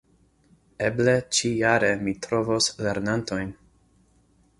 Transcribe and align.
Eble 0.85 1.13
ĉijare 1.39 1.91
mi 2.07 2.15
trovos 2.27 2.71
lernantojn. 2.87 3.53